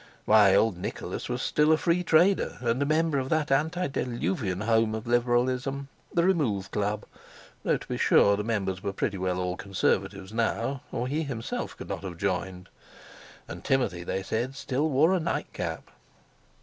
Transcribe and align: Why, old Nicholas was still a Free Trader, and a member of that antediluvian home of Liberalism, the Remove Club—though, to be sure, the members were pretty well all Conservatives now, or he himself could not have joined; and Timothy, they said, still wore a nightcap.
Why, 0.25 0.55
old 0.55 0.79
Nicholas 0.79 1.29
was 1.29 1.43
still 1.43 1.71
a 1.71 1.77
Free 1.77 2.01
Trader, 2.01 2.57
and 2.61 2.81
a 2.81 2.87
member 2.87 3.19
of 3.19 3.29
that 3.29 3.51
antediluvian 3.51 4.61
home 4.61 4.95
of 4.95 5.05
Liberalism, 5.05 5.89
the 6.11 6.23
Remove 6.23 6.71
Club—though, 6.71 7.77
to 7.77 7.87
be 7.87 7.97
sure, 7.97 8.35
the 8.35 8.43
members 8.43 8.81
were 8.81 8.93
pretty 8.93 9.19
well 9.19 9.39
all 9.39 9.55
Conservatives 9.55 10.33
now, 10.33 10.81
or 10.91 11.07
he 11.07 11.21
himself 11.21 11.77
could 11.77 11.89
not 11.89 12.03
have 12.03 12.17
joined; 12.17 12.69
and 13.47 13.63
Timothy, 13.63 14.03
they 14.03 14.23
said, 14.23 14.55
still 14.55 14.89
wore 14.89 15.13
a 15.13 15.19
nightcap. 15.19 15.87